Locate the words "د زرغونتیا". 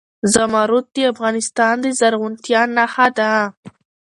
1.83-2.61